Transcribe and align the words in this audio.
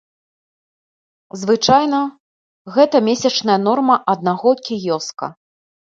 Звычайна, 1.41 2.01
гэта 2.77 3.03
месячная 3.11 3.59
норма 3.67 3.95
аднаго 4.15 4.51
кіёска. 4.69 5.25